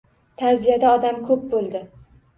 Ta’ziyada 0.41 0.93
odam 1.01 1.21
ko‘p 1.29 1.47
bo‘ldi 1.53 1.87